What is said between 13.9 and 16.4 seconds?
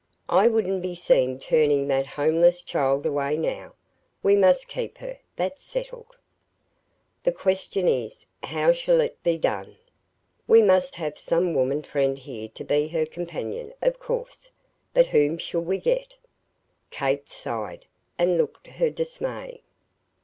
course; but whom shall we get?"